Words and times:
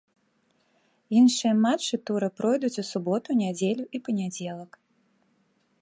Іншыя 1.19 1.51
матчы 1.65 1.95
тура 2.11 2.29
пройдуць 2.39 2.73
у 2.83 2.87
суботу, 2.91 3.29
нядзелю 3.43 3.85
і 3.99 4.03
панядзелак. 4.09 4.71